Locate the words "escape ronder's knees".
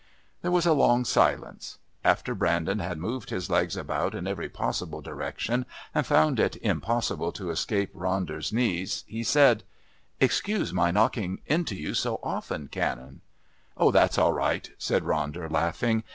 7.51-9.03